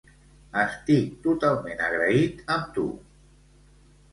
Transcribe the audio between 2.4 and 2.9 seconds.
amb tu.